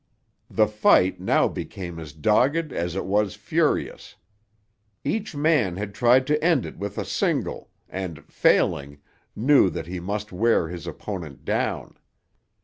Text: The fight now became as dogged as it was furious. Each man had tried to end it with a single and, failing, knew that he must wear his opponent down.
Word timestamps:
The 0.49 0.65
fight 0.65 1.19
now 1.19 1.47
became 1.47 1.99
as 1.99 2.11
dogged 2.11 2.73
as 2.73 2.95
it 2.95 3.05
was 3.05 3.35
furious. 3.35 4.15
Each 5.03 5.35
man 5.35 5.75
had 5.75 5.93
tried 5.93 6.25
to 6.25 6.43
end 6.43 6.65
it 6.65 6.75
with 6.79 6.97
a 6.97 7.05
single 7.05 7.69
and, 7.87 8.25
failing, 8.25 8.99
knew 9.35 9.69
that 9.69 9.85
he 9.85 9.99
must 9.99 10.31
wear 10.31 10.69
his 10.69 10.87
opponent 10.87 11.45
down. 11.45 11.99